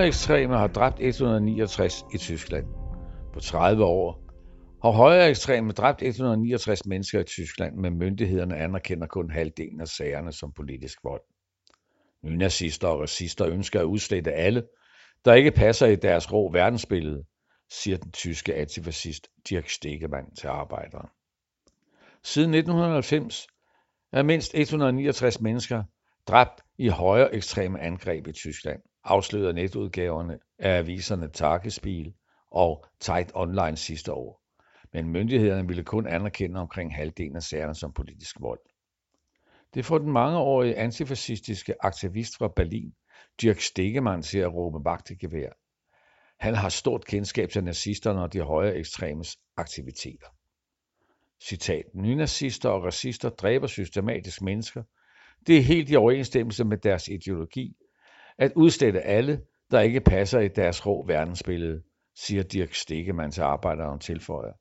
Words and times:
Højreekstreme 0.00 0.56
har 0.56 0.66
dræbt 0.66 1.00
169 1.00 2.04
i 2.14 2.18
Tyskland. 2.18 2.66
På 3.32 3.40
30 3.40 3.84
år 3.84 4.22
har 4.82 4.90
højreekstreme 4.90 5.72
dræbt 5.72 6.02
169 6.02 6.86
mennesker 6.86 7.20
i 7.20 7.24
Tyskland, 7.24 7.76
men 7.76 7.98
myndighederne 7.98 8.56
anerkender 8.56 9.06
kun 9.06 9.30
halvdelen 9.30 9.80
af 9.80 9.88
sagerne 9.88 10.32
som 10.32 10.52
politisk 10.52 11.04
vold. 11.04 11.20
Nynazister 12.22 12.88
og 12.88 13.00
racister 13.00 13.46
ønsker 13.46 13.80
at 13.80 13.84
udslette 13.84 14.32
alle, 14.32 14.62
der 15.24 15.34
ikke 15.34 15.50
passer 15.50 15.86
i 15.86 15.96
deres 15.96 16.32
rå 16.32 16.52
verdensbillede, 16.52 17.24
siger 17.70 17.96
den 17.96 18.12
tyske 18.12 18.54
antifascist 18.54 19.28
Dirk 19.48 19.68
Stegemann 19.68 20.34
til 20.34 20.46
arbejderen. 20.46 21.08
Siden 22.22 22.54
1990 22.54 23.46
er 24.12 24.22
mindst 24.22 24.54
169 24.54 25.40
mennesker 25.40 25.84
dræbt 26.28 26.60
i 26.78 26.88
højere 26.88 27.34
ekstreme 27.34 27.80
angreb 27.80 28.26
i 28.26 28.32
Tyskland, 28.32 28.80
afslørede 29.04 29.52
netudgaverne 29.52 30.38
af 30.58 30.78
aviserne 30.78 31.30
Tagesspiel 31.30 32.14
og 32.50 32.84
Zeit 33.00 33.32
Online 33.34 33.76
sidste 33.76 34.12
år. 34.12 34.42
Men 34.92 35.08
myndighederne 35.08 35.66
ville 35.68 35.84
kun 35.84 36.06
anerkende 36.06 36.60
omkring 36.60 36.94
halvdelen 36.94 37.36
af 37.36 37.42
sagerne 37.42 37.74
som 37.74 37.92
politisk 37.92 38.36
vold. 38.40 38.60
Det 39.74 39.84
får 39.84 39.98
den 39.98 40.12
mangeårige 40.12 40.76
antifascistiske 40.76 41.74
aktivist 41.80 42.36
fra 42.36 42.48
Berlin, 42.56 42.92
Dirk 43.40 43.60
Stegemann, 43.60 44.22
til 44.22 44.38
at 44.38 44.54
råbe 44.54 44.84
vagt 44.84 45.10
i 45.10 45.14
gevær. 45.14 45.50
Han 46.40 46.54
har 46.54 46.68
stort 46.68 47.04
kendskab 47.04 47.50
til 47.50 47.64
nazisterne 47.64 48.22
og 48.22 48.32
de 48.32 48.40
højere 48.40 48.76
ekstremes 48.76 49.36
aktiviteter. 49.56 50.26
Citat. 51.42 51.84
Nynazister 51.94 52.68
og 52.68 52.84
racister 52.84 53.28
dræber 53.28 53.66
systematisk 53.66 54.42
mennesker. 54.42 54.82
Det 55.46 55.58
er 55.58 55.62
helt 55.62 55.90
i 55.90 55.96
overensstemmelse 55.96 56.64
med 56.64 56.78
deres 56.78 57.08
ideologi. 57.08 57.76
At 58.40 58.52
udstille 58.56 59.00
alle, 59.00 59.42
der 59.70 59.80
ikke 59.80 60.00
passer 60.00 60.40
i 60.40 60.48
deres 60.48 60.86
rå 60.86 61.06
verdensbillede, 61.06 61.82
siger 62.16 62.42
Dirk 62.42 62.74
Stegemann 62.74 63.32
til 63.32 63.40
arbejderen 63.40 63.98
tilføjer. 63.98 64.52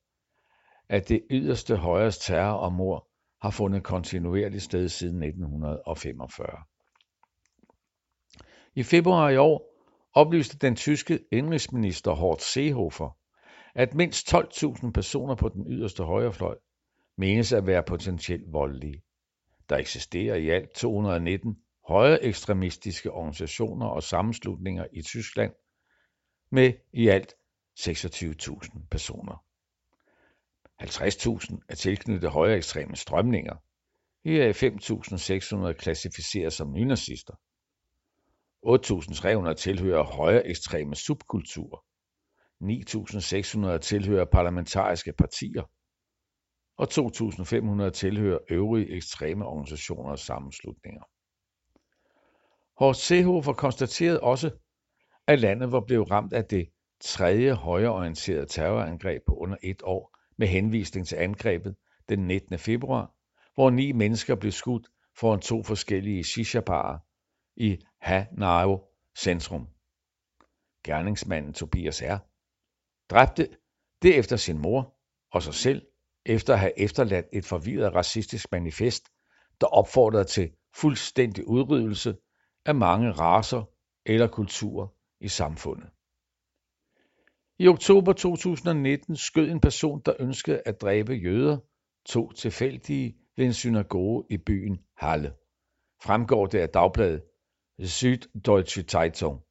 At 0.89 1.09
det 1.09 1.23
yderste 1.29 1.75
højres 1.75 2.17
terror 2.17 2.57
og 2.57 2.73
mor 2.73 3.07
har 3.41 3.49
fundet 3.49 3.83
kontinuerligt 3.83 4.63
sted 4.63 4.89
siden 4.89 5.23
1945. 5.23 6.63
I 8.75 8.83
februar 8.83 9.29
i 9.29 9.37
år 9.37 9.85
oplyste 10.13 10.57
den 10.57 10.75
tyske 10.75 11.19
indrigsminister 11.31 12.11
Horst 12.11 12.53
Seehofer, 12.53 13.17
at 13.75 13.93
mindst 13.93 14.33
12.000 14.33 14.91
personer 14.91 15.35
på 15.35 15.49
den 15.49 15.65
yderste 15.71 16.03
højrefløj 16.03 16.55
menes 17.17 17.53
at 17.53 17.67
være 17.67 17.83
potentielt 17.83 18.53
voldelige. 18.53 19.03
Der 19.69 19.77
eksisterer 19.77 20.35
i 20.35 20.49
alt 20.49 20.69
219 20.69 21.57
højre 21.89 22.23
ekstremistiske 22.23 23.11
organisationer 23.11 23.87
og 23.87 24.03
sammenslutninger 24.03 24.85
i 24.93 25.01
Tyskland 25.01 25.53
med 26.51 26.73
i 26.93 27.07
alt 27.07 27.33
26.000 27.79 28.87
personer. 28.91 29.43
50.000 30.83 31.57
er 31.69 31.75
tilknyttet 31.75 32.31
højre 32.31 32.57
ekstreme 32.57 32.95
strømninger. 32.95 33.55
Her 34.25 34.43
er 34.43 34.53
5.600 34.53 35.73
klassificeret 35.73 36.53
som 36.53 36.71
nynazister. 36.71 37.33
8.300 38.65 39.53
tilhører 39.53 40.03
højre 40.03 40.47
ekstreme 40.47 40.95
subkulturer. 40.95 41.83
9.600 42.63 43.77
tilhører 43.77 44.25
parlamentariske 44.25 45.13
partier 45.13 45.63
og 46.77 46.87
2.500 46.91 47.89
tilhører 47.89 48.39
øvrige 48.49 48.95
ekstreme 48.95 49.45
organisationer 49.45 50.11
og 50.11 50.19
sammenslutninger. 50.19 51.03
Horst 52.79 53.05
Seehofer 53.05 53.53
konstaterede 53.53 54.19
også, 54.19 54.51
at 55.27 55.39
landet 55.39 55.71
var 55.71 55.79
blevet 55.79 56.11
ramt 56.11 56.33
af 56.33 56.45
det 56.45 56.69
tredje 57.01 57.53
højreorienterede 57.53 58.45
terrorangreb 58.45 59.21
på 59.27 59.33
under 59.35 59.57
et 59.63 59.81
år 59.83 60.17
med 60.37 60.47
henvisning 60.47 61.07
til 61.07 61.15
angrebet 61.15 61.75
den 62.09 62.19
19. 62.19 62.59
februar, 62.59 63.13
hvor 63.53 63.69
ni 63.69 63.91
mennesker 63.91 64.35
blev 64.35 64.51
skudt 64.51 64.87
foran 65.19 65.39
to 65.39 65.63
forskellige 65.63 66.23
shisha 66.23 66.61
i 67.55 67.77
Hanau 68.01 68.81
centrum. 69.17 69.67
Gerningsmanden 70.83 71.53
Tobias 71.53 72.01
R. 72.01 72.17
dræbte 73.09 73.47
derefter 74.01 74.35
sin 74.35 74.57
mor 74.57 74.95
og 75.31 75.43
sig 75.43 75.53
selv 75.53 75.85
efter 76.25 76.53
at 76.53 76.59
have 76.59 76.79
efterladt 76.79 77.25
et 77.33 77.45
forvirret 77.45 77.95
racistisk 77.95 78.51
manifest, 78.51 79.09
der 79.61 79.67
opfordrede 79.67 80.23
til 80.23 80.51
fuldstændig 80.75 81.47
udryddelse 81.47 82.15
af 82.69 82.75
mange 82.75 83.11
racer 83.11 83.63
eller 84.05 84.27
kulturer 84.27 84.87
i 85.19 85.27
samfundet. 85.27 85.89
I 87.59 87.67
oktober 87.67 88.13
2019 88.13 89.15
skød 89.15 89.49
en 89.49 89.59
person, 89.59 90.01
der 90.05 90.13
ønskede 90.19 90.61
at 90.65 90.81
dræbe 90.81 91.13
jøder, 91.13 91.57
to 92.05 92.31
tilfældige 92.31 93.17
ved 93.37 93.45
en 93.45 93.53
synagoge 93.53 94.23
i 94.29 94.37
byen 94.37 94.79
Halle. 94.97 95.33
Fremgår 96.03 96.45
det 96.45 96.59
af 96.59 96.69
dagbladet 96.69 97.23
Süddeutsche 97.81 98.83
Zeitung. 98.83 99.43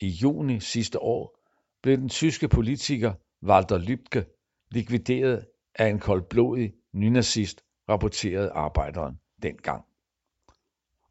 I 0.00 0.08
juni 0.08 0.60
sidste 0.60 1.02
år 1.02 1.38
blev 1.82 1.96
den 1.96 2.08
tyske 2.08 2.48
politiker 2.48 3.12
Walter 3.42 3.78
Lübcke 3.78 4.22
likvideret 4.70 5.46
af 5.74 5.88
en 5.88 5.98
koldblodig 5.98 6.74
nynazist, 6.92 7.64
rapporterede 7.88 8.50
arbejderen 8.50 9.20
dengang. 9.42 9.84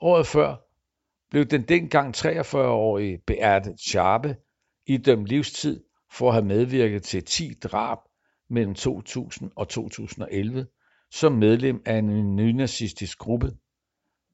Året 0.02 0.28
før 0.28 0.71
blev 1.32 1.46
den 1.46 1.62
dengang 1.62 2.16
43-årige 2.16 3.18
Beate 3.28 3.74
Schabe 3.78 4.36
idømt 4.88 5.26
livstid 5.26 5.84
for 6.12 6.28
at 6.28 6.34
have 6.34 6.46
medvirket 6.46 7.04
til 7.04 7.24
10 7.24 7.54
drab 7.54 7.98
mellem 8.50 8.76
2000 8.76 9.52
og 9.56 9.70
2011 9.70 10.68
som 11.12 11.32
medlem 11.32 11.82
af 11.86 11.98
en 11.98 12.36
nynazistisk 12.36 13.18
gruppe, 13.18 13.52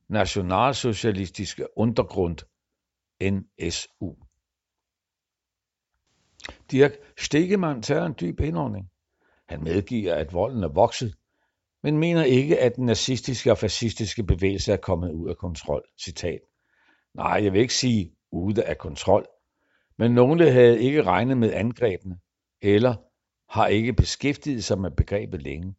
Nationalsocialistiske 0.09 1.77
Untergrund, 1.77 2.37
NSU. 3.21 4.13
Dirk 6.71 6.91
Stegemann 7.17 7.81
tager 7.81 8.05
en 8.05 8.15
dyb 8.21 8.39
indånding. 8.39 8.89
Han 9.49 9.63
medgiver, 9.63 10.15
at 10.15 10.33
volden 10.33 10.63
er 10.63 10.73
vokset, 10.73 11.15
men 11.83 11.97
mener 11.97 12.23
ikke, 12.23 12.59
at 12.59 12.75
den 12.75 12.85
nazistiske 12.85 13.51
og 13.51 13.57
fascistiske 13.57 14.23
bevægelse 14.23 14.73
er 14.73 14.77
kommet 14.77 15.11
ud 15.11 15.29
af 15.29 15.37
kontrol. 15.37 15.83
Citat. 15.99 16.39
Nej, 17.17 17.43
jeg 17.43 17.53
vil 17.53 17.61
ikke 17.61 17.73
sige 17.73 18.15
ude 18.31 18.63
af 18.63 18.77
kontrol, 18.77 19.27
men 19.97 20.11
nogle 20.11 20.51
havde 20.51 20.81
ikke 20.81 21.03
regnet 21.03 21.37
med 21.37 21.53
angrebene, 21.53 22.19
eller 22.61 22.95
har 23.49 23.67
ikke 23.67 23.93
beskæftiget 23.93 24.63
sig 24.63 24.79
med 24.79 24.91
begrebet 24.91 25.41
længe. 25.41 25.75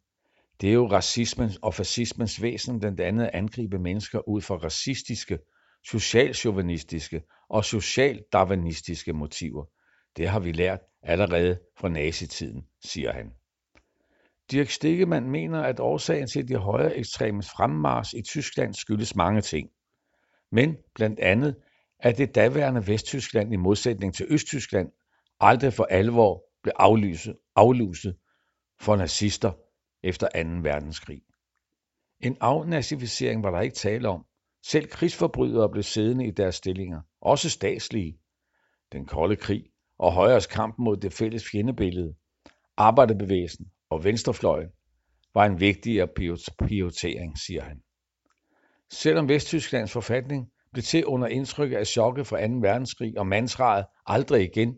Det 0.61 0.69
er 0.69 0.73
jo 0.73 0.87
racismens 0.87 1.57
og 1.61 1.73
fascismens 1.73 2.41
væsen 2.41 2.79
blandt 2.79 2.99
andet 2.99 3.25
at 3.25 3.29
angribe 3.33 3.79
mennesker 3.79 4.27
ud 4.27 4.41
fra 4.41 4.55
racistiske, 4.55 5.39
socialchauvinistiske 5.85 7.21
og 7.49 7.65
socialdarwinistiske 7.65 9.13
motiver. 9.13 9.65
Det 10.17 10.29
har 10.29 10.39
vi 10.39 10.51
lært 10.51 10.79
allerede 11.03 11.59
fra 11.77 11.89
nazitiden, 11.89 12.65
siger 12.85 13.13
han. 13.13 13.31
Dirk 14.51 14.69
Stegemann 14.69 15.29
mener, 15.29 15.61
at 15.61 15.79
årsagen 15.79 16.27
til 16.27 16.47
de 16.47 16.55
højere 16.55 16.97
ekstremes 16.97 17.49
fremmars 17.49 18.13
i 18.13 18.21
Tyskland 18.21 18.73
skyldes 18.73 19.15
mange 19.15 19.41
ting. 19.41 19.69
Men 20.51 20.77
blandt 20.95 21.19
andet, 21.19 21.55
at 21.99 22.17
det 22.17 22.35
daværende 22.35 22.87
Vesttyskland 22.87 23.53
i 23.53 23.57
modsætning 23.57 24.13
til 24.13 24.25
Østtyskland 24.29 24.91
aldrig 25.39 25.73
for 25.73 25.83
alvor 25.83 26.43
blev 26.63 26.73
aflyset, 26.75 27.37
aflyset 27.55 28.17
for 28.81 28.95
nazister 28.95 29.51
efter 30.03 30.27
2. 30.27 30.49
verdenskrig. 30.69 31.21
En 32.19 32.37
afnazificering 32.39 33.43
var 33.43 33.51
der 33.51 33.61
ikke 33.61 33.75
tale 33.75 34.09
om. 34.09 34.25
Selv 34.65 34.87
krigsforbrydere 34.87 35.69
blev 35.69 35.83
siddende 35.83 36.27
i 36.27 36.31
deres 36.31 36.55
stillinger, 36.55 37.01
også 37.21 37.49
statslige. 37.49 38.19
Den 38.91 39.05
kolde 39.05 39.35
krig 39.35 39.65
og 39.97 40.13
højres 40.13 40.47
kamp 40.47 40.75
mod 40.79 40.97
det 40.97 41.13
fælles 41.13 41.49
fjendebillede, 41.51 42.15
arbejderbevægelsen 42.77 43.71
og 43.89 44.03
venstrefløjen 44.03 44.69
var 45.33 45.45
en 45.45 45.59
vigtigere 45.59 46.07
prioritering, 46.57 47.37
siger 47.37 47.63
han. 47.63 47.81
Selvom 48.91 49.29
Vesttysklands 49.29 49.91
forfatning 49.91 50.51
blev 50.71 50.83
til 50.83 51.05
under 51.05 51.27
indtryk 51.27 51.71
af 51.71 51.87
chokket 51.87 52.27
fra 52.27 52.47
2. 52.47 52.53
verdenskrig 52.53 53.19
og 53.19 53.27
mandsraget 53.27 53.85
aldrig 54.05 54.43
igen, 54.43 54.75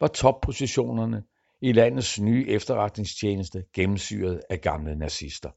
var 0.00 0.06
toppositionerne 0.06 1.22
i 1.60 1.72
landets 1.72 2.20
nye 2.20 2.48
efterretningstjeneste 2.48 3.64
gennemsyret 3.74 4.42
af 4.50 4.60
gamle 4.60 4.96
nazister. 4.96 5.50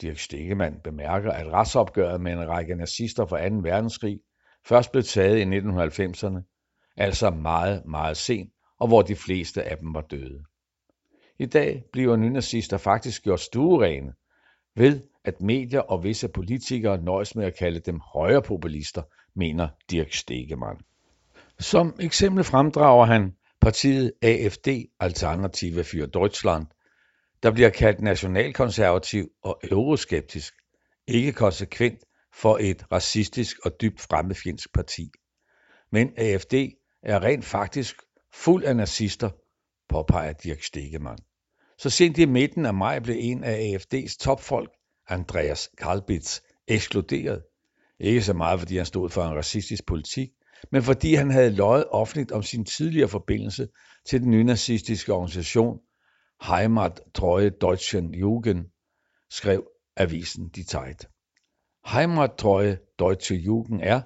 Dirk 0.00 0.18
Stegemann 0.18 0.80
bemærker, 0.84 1.32
at 1.32 1.46
retsopgøret 1.46 2.20
med 2.20 2.32
en 2.32 2.48
række 2.48 2.74
nazister 2.74 3.26
fra 3.26 3.48
2. 3.48 3.54
verdenskrig 3.54 4.20
først 4.66 4.92
blev 4.92 5.02
taget 5.02 5.38
i 5.38 5.58
1990'erne, 5.58 6.40
altså 6.96 7.30
meget, 7.30 7.86
meget 7.86 8.16
sent, 8.16 8.52
og 8.78 8.88
hvor 8.88 9.02
de 9.02 9.16
fleste 9.16 9.62
af 9.62 9.78
dem 9.78 9.94
var 9.94 10.00
døde. 10.00 10.44
I 11.38 11.46
dag 11.46 11.84
bliver 11.92 12.16
nynazister 12.16 12.78
faktisk 12.78 13.22
gjort 13.22 13.40
stuerene 13.40 14.12
ved, 14.76 15.00
at 15.24 15.40
medier 15.40 15.80
og 15.80 16.04
visse 16.04 16.28
politikere 16.28 17.02
nøjes 17.02 17.34
med 17.34 17.44
at 17.44 17.56
kalde 17.58 17.80
dem 17.80 18.00
højrepopulister, 18.00 19.02
mener 19.34 19.68
Dirk 19.90 20.12
Stegemann. 20.12 20.80
Som 21.58 21.96
eksempel 22.00 22.44
fremdrager 22.44 23.04
han 23.04 23.32
partiet 23.60 24.12
AfD 24.22 24.68
Alternative 25.00 25.80
für 25.80 26.06
Deutschland 26.06 26.66
der 27.42 27.50
bliver 27.50 27.70
kaldt 27.70 28.00
nationalkonservativ 28.00 29.28
og 29.42 29.60
euroskeptisk 29.70 30.54
ikke 31.06 31.32
konsekvent 31.32 32.04
for 32.34 32.58
et 32.60 32.92
racistisk 32.92 33.56
og 33.64 33.72
dybt 33.80 34.00
fremmedfjendsk 34.00 34.74
parti 34.74 35.10
men 35.92 36.12
AfD 36.16 36.54
er 37.02 37.22
rent 37.22 37.44
faktisk 37.44 37.96
fuld 38.34 38.64
af 38.64 38.76
nazister 38.76 39.30
påpeger 39.88 40.32
Dirk 40.32 40.62
Stegemann 40.62 41.18
så 41.82 41.90
sent 41.90 42.18
i 42.18 42.24
midten 42.24 42.66
af 42.66 42.74
maj 42.74 42.98
blev 42.98 43.16
en 43.18 43.44
af 43.44 43.72
AfDs 43.72 44.16
topfolk 44.16 44.70
Andreas 45.08 45.70
Kalbitz 45.78 46.40
ekskluderet. 46.68 47.42
Ikke 48.00 48.22
så 48.22 48.32
meget 48.32 48.60
fordi 48.60 48.76
han 48.76 48.86
stod 48.86 49.08
for 49.10 49.22
en 49.22 49.36
racistisk 49.36 49.86
politik 49.86 50.28
men 50.72 50.82
fordi 50.82 51.14
han 51.14 51.30
havde 51.30 51.50
løjet 51.50 51.84
offentligt 51.90 52.32
om 52.32 52.42
sin 52.42 52.64
tidligere 52.64 53.08
forbindelse 53.08 53.68
til 54.08 54.20
den 54.20 54.30
nynazistiske 54.30 55.12
organisation 55.12 55.78
Heimattreue 56.42 57.50
Deutschen 57.50 58.14
Jugend 58.14 58.66
skrev 59.30 59.66
avisen 59.96 60.48
Die 60.48 60.64
Zeit. 60.64 61.08
Heimattreue 61.86 62.78
Deutsche 62.98 63.34
Jugend 63.36 63.80
er 63.82 64.02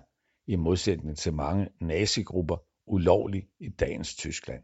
i 0.47 0.57
modsætning 0.57 1.19
til 1.19 1.33
mange 1.33 1.69
nazigrupper 1.81 2.57
ulovlig 2.87 3.43
i 3.61 3.69
dagens 3.69 4.17
Tyskland. 4.17 4.63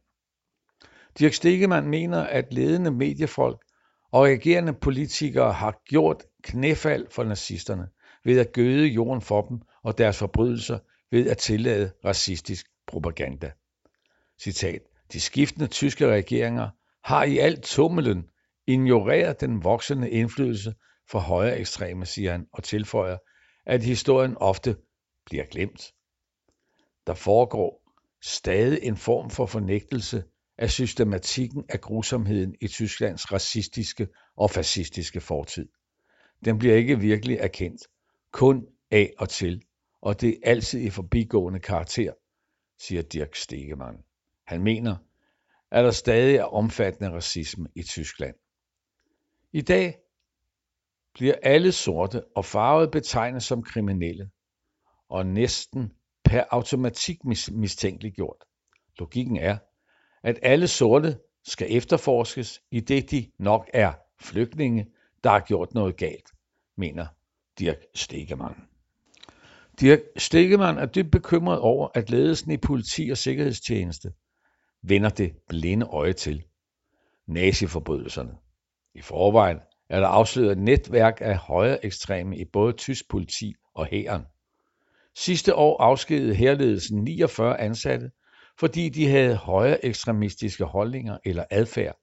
Dirk 1.19 1.33
Stegemann 1.33 1.89
mener 1.89 2.21
at 2.21 2.53
ledende 2.55 2.91
mediefolk 2.91 3.65
og 4.13 4.23
regerende 4.25 4.73
politikere 4.73 5.53
har 5.53 5.83
gjort 5.85 6.25
knæfald 6.43 7.07
for 7.11 7.25
nazisterne 7.25 7.89
ved 8.25 8.41
at 8.41 8.53
gøde 8.53 8.87
jorden 8.87 9.23
for 9.23 9.43
dem 9.43 9.61
og 9.83 9.99
deres 9.99 10.19
forbrydelser 10.19 10.79
ved 11.11 11.31
at 11.31 11.39
tillade 11.39 11.93
racistisk 12.05 12.67
propaganda. 12.87 13.53
Citat 14.43 14.83
de 15.13 15.21
skiftende 15.21 15.67
tyske 15.67 16.07
regeringer 16.07 16.69
har 17.05 17.25
i 17.25 17.39
alt 17.39 17.63
tummelen 17.63 18.25
ignoreret 18.67 19.41
den 19.41 19.65
voksende 19.65 20.11
indflydelse 20.11 20.75
fra 21.11 21.19
højreekstreme 21.19 22.07
siger 22.07 22.33
han 22.33 22.47
og 22.53 22.63
tilføjer 22.63 23.17
at 23.67 23.83
historien 23.83 24.37
ofte 24.37 24.77
bliver 25.27 25.45
glemt. 25.45 25.93
Der 27.07 27.15
foregår 27.15 27.83
stadig 28.23 28.79
en 28.83 28.97
form 28.97 29.31
for 29.31 29.47
fornægtelse 29.47 30.25
af 30.59 30.71
systematikken 30.71 31.65
af 31.69 31.81
grusomheden 31.81 32.55
i 32.61 32.69
Tysklands 32.69 33.33
racistiske 33.33 34.09
og 34.37 34.51
fascistiske 34.51 35.21
fortid. 35.21 35.69
Den 36.45 36.59
bliver 36.59 36.75
ikke 36.75 37.01
virkelig 37.01 37.37
erkendt 37.37 37.83
kun 38.33 38.67
af 38.91 39.13
og 39.19 39.29
til 39.29 39.63
og 40.03 40.21
det 40.21 40.29
er 40.31 40.51
altid 40.51 40.81
i 40.81 40.91
forbigående 40.91 41.61
karakter 41.61 42.13
siger 42.79 43.03
Dirk 43.03 43.35
Stegemann. 43.35 43.99
Han 44.47 44.63
mener 44.63 44.97
at 45.71 45.85
der 45.85 45.91
stadig 45.91 46.37
er 46.37 46.45
omfattende 46.45 47.11
racisme 47.11 47.69
i 47.75 47.83
Tyskland. 47.83 48.35
I 49.53 49.61
dag 49.61 49.99
bliver 51.15 51.35
alle 51.43 51.73
sorte 51.73 52.25
og 52.37 52.45
farvede 52.45 52.91
betegnet 52.91 53.43
som 53.43 53.63
kriminelle 53.63 54.31
og 55.09 55.27
næsten 55.27 55.93
per 56.25 56.45
automatik 56.51 57.19
mistænkeliggjort. 57.53 58.45
Logikken 58.99 59.37
er 59.37 59.59
at 60.23 60.39
alle 60.43 60.69
sorte 60.69 61.19
skal 61.45 61.67
efterforskes 61.71 62.63
idet 62.71 63.11
de 63.11 63.31
nok 63.39 63.71
er 63.75 63.93
flygtninge 64.21 64.87
der 65.25 65.31
har 65.31 65.41
gjort 65.41 65.75
noget 65.75 65.97
galt 65.97 66.33
mener 66.77 67.07
Dirk 67.59 67.77
Stegemann. 67.95 68.57
Dirk 69.81 70.01
Stegemann 70.17 70.79
er 70.79 70.87
dybt 70.87 71.11
bekymret 71.11 71.59
over 71.59 71.89
at 71.95 72.11
ledelsen 72.11 72.51
i 72.51 72.57
politi 72.57 73.09
og 73.11 73.19
sikkerhedstjeneste 73.19 74.13
vender 74.83 75.09
det 75.09 75.33
blinde 75.49 75.87
øje 75.87 76.13
til 76.13 76.45
naziforbrydelserne. 77.27 78.37
I 78.95 79.01
forvejen 79.01 79.59
er 79.89 80.01
der 80.01 80.07
afsløret 80.07 80.53
et 80.53 80.59
netværk 80.59 81.19
af 81.21 81.37
højreekstreme 81.37 82.39
i 82.39 82.45
både 82.45 82.73
tysk 82.73 83.09
politi 83.09 83.55
og 83.75 83.87
hæren. 83.87 84.23
Sidste 85.17 85.55
år 85.55 85.83
afskedede 85.83 86.35
herledelsen 86.35 87.05
49 87.05 87.61
ansatte 87.61 88.11
fordi 88.63 88.89
de 88.89 89.09
havde 89.09 89.37
højreekstremistiske 89.37 90.65
holdninger 90.65 91.19
eller 91.25 91.45
adfærd 91.51 91.97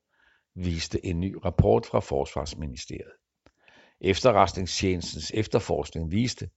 viste 0.55 1.05
en 1.05 1.19
ny 1.19 1.35
rapport 1.45 1.85
fra 1.85 1.99
forsvarsministeriet. 1.99 3.11
Efterretningstjenestens 4.01 5.31
efterforskning 5.33 6.11
viste 6.11 6.49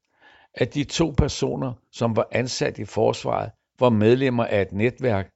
at 0.55 0.75
de 0.75 0.85
to 0.85 1.15
personer 1.19 1.73
som 1.93 2.17
var 2.17 2.29
ansat 2.33 2.79
i 2.79 2.85
forsvaret 2.85 3.51
var 3.79 3.91
medlemmer 3.91 4.45
af 4.45 4.63
et 4.63 4.73
netværk 4.73 5.31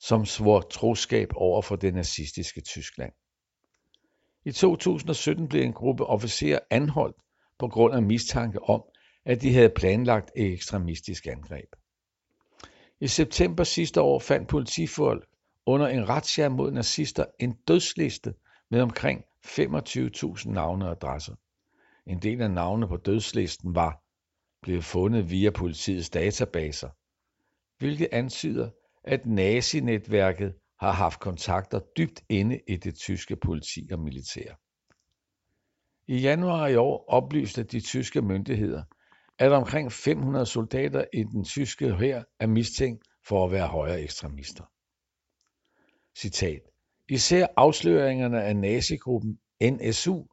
som 0.00 0.24
svor 0.24 0.60
troskab 0.60 1.28
over 1.34 1.62
for 1.62 1.76
det 1.76 1.94
nazistiske 1.94 2.60
Tyskland. 2.60 3.12
I 4.44 4.52
2017 4.52 5.48
blev 5.48 5.62
en 5.62 5.72
gruppe 5.72 6.06
officerer 6.06 6.58
anholdt 6.70 7.16
på 7.58 7.68
grund 7.68 7.94
af 7.94 8.02
mistanke 8.02 8.62
om 8.62 8.82
at 9.24 9.42
de 9.42 9.54
havde 9.54 9.72
planlagt 9.76 10.30
et 10.36 10.52
ekstremistisk 10.52 11.26
angreb 11.26 11.68
i 13.00 13.08
september 13.08 13.64
sidste 13.64 14.00
år 14.00 14.18
fandt 14.18 14.48
politifolk 14.48 15.26
under 15.66 15.86
en 15.88 16.08
razzia 16.08 16.48
mod 16.48 16.70
nazister 16.70 17.24
en 17.38 17.52
dødsliste 17.68 18.34
med 18.70 18.80
omkring 18.80 19.24
25.000 19.46 20.50
navne 20.50 20.84
og 20.84 20.90
adresser. 20.90 21.34
En 22.06 22.22
del 22.22 22.42
af 22.42 22.50
navnene 22.50 22.88
på 22.88 22.96
dødslisten 22.96 23.74
var 23.74 24.02
blevet 24.62 24.84
fundet 24.84 25.30
via 25.30 25.50
politiets 25.50 26.10
databaser 26.10 26.88
hvilket 27.78 28.08
antyder 28.12 28.70
at 29.04 29.26
nazinetværket 29.26 30.54
har 30.80 30.92
haft 30.92 31.20
kontakter 31.20 31.80
dybt 31.96 32.24
inde 32.28 32.60
i 32.68 32.76
det 32.76 32.94
tyske 32.94 33.36
politi 33.36 33.88
og 33.92 33.98
militær. 33.98 34.54
I 36.06 36.16
januar 36.16 36.66
i 36.66 36.76
år 36.76 37.04
oplyste 37.08 37.62
de 37.62 37.80
tyske 37.80 38.22
myndigheder 38.22 38.82
at 39.38 39.52
omkring 39.52 39.92
500 39.92 40.46
soldater 40.46 41.04
i 41.12 41.22
den 41.22 41.44
tyske 41.44 41.94
hær 41.94 42.22
er 42.40 42.46
mistænkt 42.46 43.04
for 43.26 43.44
at 43.44 43.52
være 43.52 43.66
højreekstremister. 43.66 44.64
Citat. 46.16 46.60
Især 47.08 47.46
afsløringerne 47.56 48.42
af 48.42 48.56
nazigruppen 48.56 49.38
NSU 49.62 50.24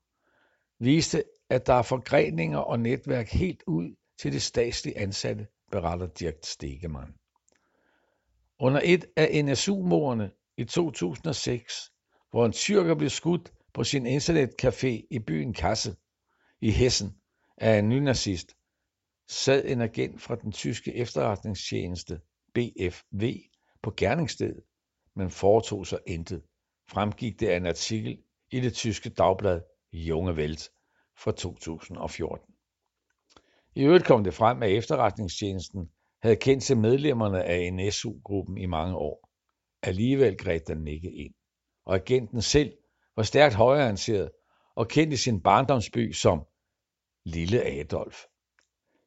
viste 0.80 1.24
at 1.50 1.68
der 1.68 1.74
er 1.74 1.81
forgreninger 1.81 2.57
og 2.57 2.80
netværk 2.80 3.30
helt 3.30 3.64
ud 3.68 3.95
til 4.21 4.33
det 4.33 4.42
statsligt 4.42 4.97
ansatte 4.97 5.47
beretter 5.71 6.07
Dirk 6.07 6.35
Stegemann. 6.44 7.14
Under 8.59 8.81
et 8.83 9.06
af 9.16 9.45
NSU-mordene 9.45 10.31
i 10.57 10.64
2006 10.64 11.92
hvor 12.31 12.45
en 12.45 12.52
tyrker 12.52 12.95
blev 12.95 13.09
skudt 13.09 13.54
på 13.73 13.83
sin 13.83 14.07
internetcafé 14.07 15.07
i 15.11 15.19
byen 15.28 15.54
Kassel 15.54 15.95
i 16.61 16.71
Hessen 16.71 17.16
af 17.57 17.80
en 17.80 17.90
nynazist 17.90 18.56
sad 19.31 19.66
en 19.66 19.81
agent 19.81 20.21
fra 20.21 20.35
den 20.35 20.52
tyske 20.52 20.95
efterretningstjeneste 20.95 22.21
BFV 22.54 23.23
på 23.83 23.94
gerningsstedet 23.97 24.64
men 25.16 25.30
foretog 25.30 25.88
sig 25.88 26.00
intet. 26.07 26.44
Fremgik 26.90 27.40
det 27.40 27.47
af 27.47 27.57
en 27.57 27.66
artikel 27.66 28.23
i 28.52 28.59
det 28.59 28.73
tyske 28.73 29.09
dagblad 29.09 29.61
Junge 29.94 30.33
Welt 30.33 30.69
fra 31.18 31.31
2014 31.31 32.52
i 33.76 33.83
øvrigt 33.83 34.06
kom 34.06 34.23
det 34.23 34.33
frem 34.33 34.64
at 34.64 34.71
efterretningstjenesten 34.71 35.90
havde 36.21 36.35
kendt 36.35 36.64
til 36.64 36.78
medlemmerne 36.78 37.44
af 37.44 37.73
NSU-gruppen 37.73 38.57
i 38.57 38.66
mange 38.66 38.95
år. 38.95 39.30
Alligevel 39.83 40.38
greb 40.38 40.68
den 40.68 40.88
ikke 40.88 41.11
ind. 41.11 41.33
Og 41.85 41.95
agenten 41.95 42.42
selv 42.42 42.73
var 43.16 43.23
stærkt 43.23 43.56
højreorienteret 43.56 44.31
og 44.76 44.88
kendt 44.88 45.14
i 45.14 45.18
sin 45.18 45.42
barndomsby 45.42 46.11
som 46.11 46.45
Lille 47.26 47.64
Adolf 47.64 48.26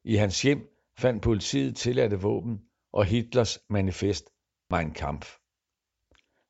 i 0.05 0.15
hans 0.15 0.41
hjem 0.41 0.69
fandt 0.97 1.23
politiet 1.23 1.77
tilladte 1.77 2.21
våben 2.21 2.59
og 2.93 3.05
Hitlers 3.05 3.59
manifest 3.69 4.29
Mein 4.69 4.91
Kampf. 4.93 5.35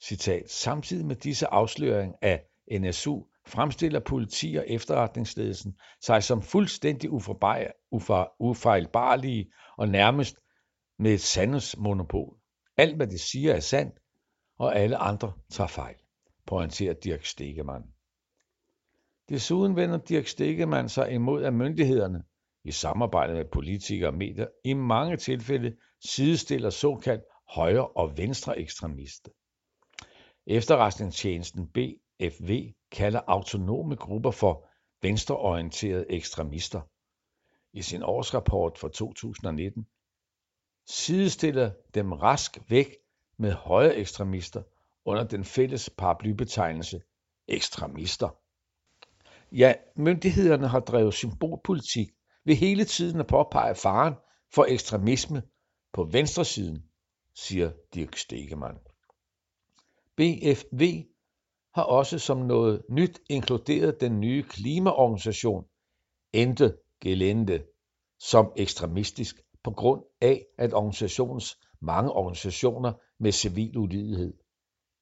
Citat 0.04 0.50
Samtidig 0.50 1.06
med 1.06 1.16
disse 1.16 1.48
afsløringer 1.48 2.18
af 2.22 2.44
NSU 2.72 3.24
fremstiller 3.48 4.00
politi 4.00 4.56
og 4.56 4.66
efterretningsledelsen 4.68 5.78
sig 6.02 6.24
som 6.24 6.42
fuldstændig 6.42 7.10
ufejlbarlige 8.40 9.52
og 9.78 9.90
nærmest 9.90 10.38
med 11.00 11.14
et 11.14 11.22
sandhedsmonopol. 11.22 12.38
Alt 12.78 12.96
hvad 12.96 13.08
de 13.08 13.18
siger 13.18 13.54
er 13.54 13.60
sandt 13.60 14.00
og 14.58 14.76
alle 14.76 14.98
andre 14.98 15.34
tager 15.50 15.68
fejl 15.68 15.96
pointerer 16.48 16.94
Dirk 16.94 17.26
Stegemann. 17.26 17.84
Desuden 19.30 19.76
vender 19.76 19.98
Dirk 19.98 20.28
Stegemann 20.28 20.90
sig 20.90 21.12
imod 21.12 21.44
at 21.44 21.54
myndighederne 21.54 22.24
i 22.66 22.72
samarbejde 22.72 23.34
med 23.34 23.46
politikere 23.46 24.10
og 24.10 24.14
medier 24.14 24.48
i 24.64 24.74
mange 24.74 25.18
tilfælde 25.18 25.76
sidestiller 26.06 26.70
såkaldt 26.70 27.24
højre- 27.50 27.88
og 27.88 28.18
venstreekstremister 28.18 29.32
efterretningstjenesten 30.48 31.68
BFV 31.68 32.72
kalder 32.92 33.22
autonome 33.28 33.96
grupper 33.96 34.32
for 34.32 34.70
venstreorienterede 35.02 36.06
ekstremister 36.10 36.82
i 37.74 37.82
sin 37.82 38.04
årsrapport 38.04 38.78
for 38.78 38.88
2019 38.88 39.86
sidestiller 40.88 41.72
dem 41.94 42.12
rask 42.12 42.58
væk 42.70 42.96
med 43.38 43.52
højre 43.52 43.96
ekstremister 43.96 44.64
under 45.06 45.24
den 45.24 45.46
fælles 45.46 45.90
paraplybetegnelse 45.90 47.02
ekstremister. 47.48 48.30
Ja, 49.52 49.74
myndighederne 49.96 50.68
har 50.68 50.80
drevet 50.80 51.14
symbolpolitik 51.14 52.10
ved 52.46 52.56
hele 52.56 52.86
tiden 52.86 53.20
at 53.20 53.28
påpege 53.28 53.76
faren 53.76 54.14
for 54.54 54.66
ekstremisme 54.66 55.44
på 55.94 56.04
venstresiden, 56.04 56.84
siger 57.36 57.72
Dirk 57.94 58.18
Stegemann. 58.18 58.78
BFV 60.16 61.04
har 61.74 61.84
også 61.84 62.20
som 62.20 62.38
noget 62.38 62.82
nyt 62.90 63.22
inkluderet 63.30 64.02
den 64.02 64.20
nye 64.20 64.44
klimaorganisation 64.44 65.66
Ente 66.34 66.78
Gelente 67.02 67.66
som 68.20 68.52
ekstremistisk 68.56 69.42
på 69.64 69.72
grund 69.72 70.04
af 70.22 70.46
at 70.58 70.74
organisationens 70.74 71.60
mange 71.82 72.12
organisationer 72.12 72.94
med 73.20 73.32
civil 73.32 73.78
ulydighed. 73.78 74.34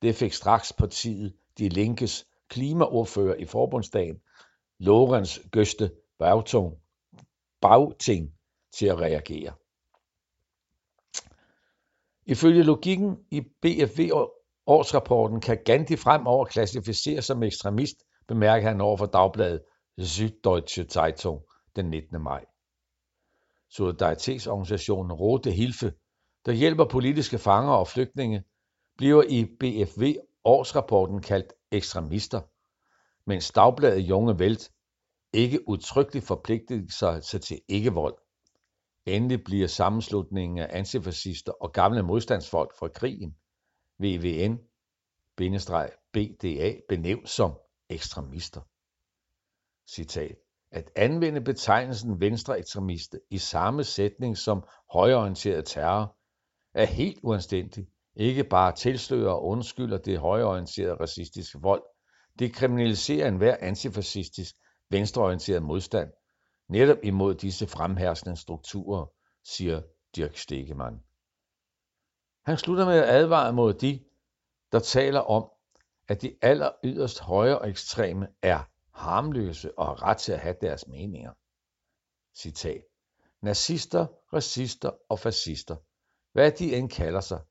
Det 0.01 0.15
fik 0.15 0.33
straks 0.33 0.73
partiet 0.73 1.35
De 1.57 1.69
Linkes 1.69 2.27
klimaordfører 2.47 3.35
i 3.35 3.45
forbundsdagen, 3.45 4.15
Lorenz 4.79 5.39
Göste 5.55 5.89
bagting 7.63 8.33
til 8.77 8.85
at 8.85 8.99
reagere. 8.99 9.53
Ifølge 12.25 12.63
logikken 12.63 13.17
i 13.31 13.41
BFV 13.41 14.11
årsrapporten 14.67 15.41
kan 15.41 15.57
Gandhi 15.65 15.95
fremover 15.95 16.45
klassificeres 16.45 17.25
som 17.25 17.43
ekstremist, 17.43 17.95
bemærker 18.27 18.67
han 18.67 18.81
over 18.81 18.97
for 18.97 19.05
dagbladet 19.05 19.61
Süddeutsche 20.01 20.83
Zeitung 20.83 21.41
den 21.75 21.89
19. 21.89 22.21
maj. 22.21 22.45
Solidaritetsorganisationen 23.69 25.11
Rote 25.11 25.51
Hilfe, 25.51 25.93
der 26.45 26.51
hjælper 26.51 26.85
politiske 26.85 27.37
fanger 27.37 27.73
og 27.73 27.87
flygtninge, 27.87 28.43
bliver 28.97 29.23
i 29.29 29.45
BFV 29.45 30.15
årsrapporten 30.45 31.21
kaldt 31.21 31.53
ekstremister, 31.71 32.41
mens 33.29 33.51
dagbladet 33.51 33.99
Junge 33.99 34.33
Welt 34.33 34.71
ikke 35.33 35.69
udtrykkeligt 35.69 36.25
forpligtet 36.25 36.93
sig 36.93 37.41
til 37.41 37.61
ikke-vold. 37.67 38.15
Endelig 39.05 39.43
bliver 39.43 39.67
sammenslutningen 39.67 40.57
af 40.57 40.77
antifascister 40.77 41.51
og 41.51 41.71
gamle 41.71 42.03
modstandsfolk 42.03 42.77
fra 42.79 42.87
krigen, 42.87 43.35
VVN-BDA, 43.99 45.19
benævnt 46.89 47.29
som 47.29 47.53
ekstremister. 47.89 48.61
Citat. 49.89 50.35
At 50.71 50.91
anvende 50.95 51.41
betegnelsen 51.41 52.19
venstreekstremiste 52.19 53.19
i 53.29 53.37
samme 53.37 53.83
sætning 53.83 54.37
som 54.37 54.63
højreorienteret 54.93 55.65
terror 55.65 56.17
er 56.73 56.85
helt 56.85 57.19
uanstændigt, 57.23 57.89
ikke 58.15 58.43
bare 58.43 58.75
tilslører 58.75 59.31
og 59.31 59.43
undskylder 59.43 59.97
det 59.97 60.19
højreorienterede 60.19 60.93
racistiske 60.95 61.59
vold, 61.61 61.83
det 62.39 62.53
kriminaliserer 62.53 63.27
enhver 63.27 63.57
antifascistisk 63.59 64.55
venstreorienteret 64.89 65.63
modstand 65.63 66.11
netop 66.67 66.97
imod 67.03 67.35
disse 67.35 67.67
fremherskende 67.67 68.37
strukturer, 68.37 69.05
siger 69.43 69.81
Dirk 70.15 70.37
Stegemann. 70.37 71.03
Han 72.45 72.57
slutter 72.57 72.85
med 72.85 72.99
at 72.99 73.09
advare 73.09 73.53
mod 73.53 73.73
de, 73.73 74.03
der 74.71 74.79
taler 74.79 75.19
om, 75.19 75.49
at 76.07 76.21
de 76.21 76.35
aller 76.41 76.71
yderst 76.83 77.19
højre 77.19 77.69
ekstreme 77.69 78.27
er 78.41 78.63
harmløse 78.91 79.79
og 79.79 79.85
har 79.85 80.03
ret 80.03 80.17
til 80.17 80.31
at 80.31 80.39
have 80.39 80.55
deres 80.61 80.87
meninger. 80.87 81.33
Citat. 82.35 82.83
Nazister, 83.41 84.07
racister 84.33 84.91
og 85.09 85.19
fascister, 85.19 85.75
hvad 86.31 86.51
de 86.51 86.75
end 86.75 86.89
kalder 86.89 87.21
sig, 87.21 87.41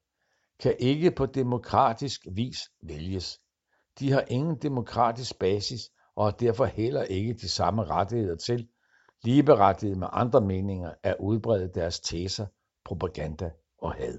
kan 0.58 0.76
ikke 0.78 1.10
på 1.10 1.26
demokratisk 1.26 2.26
vis 2.32 2.58
vælges. 2.82 3.40
De 3.98 4.12
har 4.12 4.24
ingen 4.28 4.56
demokratisk 4.62 5.38
basis 5.38 5.80
og 6.16 6.24
har 6.24 6.30
derfor 6.30 6.64
heller 6.64 7.02
ikke 7.02 7.32
de 7.32 7.48
samme 7.48 7.84
rettigheder 7.84 8.36
til, 8.36 8.68
ligeberettiget 9.24 9.98
med 9.98 10.06
andre 10.12 10.40
meninger, 10.40 10.90
at 11.02 11.16
udbrede 11.20 11.70
deres 11.74 12.00
teser, 12.00 12.46
propaganda 12.84 13.50
og 13.78 13.92
had. 13.92 14.18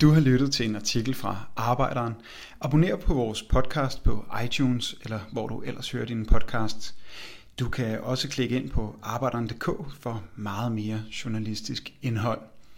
Du 0.00 0.10
har 0.10 0.20
lyttet 0.20 0.52
til 0.52 0.68
en 0.68 0.76
artikel 0.76 1.14
fra 1.14 1.46
Arbejderen. 1.56 2.14
Abonner 2.60 2.96
på 2.96 3.14
vores 3.14 3.42
podcast 3.42 4.04
på 4.04 4.24
iTunes, 4.44 4.94
eller 5.02 5.20
hvor 5.32 5.46
du 5.46 5.60
ellers 5.60 5.90
hører 5.90 6.06
din 6.06 6.26
podcast. 6.26 6.94
Du 7.58 7.68
kan 7.68 8.00
også 8.00 8.28
klikke 8.28 8.56
ind 8.56 8.70
på 8.70 8.96
arbejderen.dk 9.02 9.64
for 10.00 10.24
meget 10.36 10.72
mere 10.72 11.02
journalistisk 11.24 11.94
indhold. 12.02 12.53